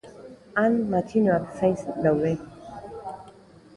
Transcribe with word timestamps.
Han, 0.61 0.77
matxinoak 0.93 1.45
zain 1.59 1.77
daude. 2.07 2.33